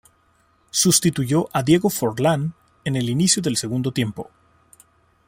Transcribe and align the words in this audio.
Sustituyó 0.71 1.47
a 1.53 1.61
Diego 1.61 1.87
Forlán 1.91 2.55
en 2.85 2.95
el 2.95 3.07
inicio 3.07 3.39
del 3.39 3.55
segundo 3.55 3.91
tiempo. 3.91 4.31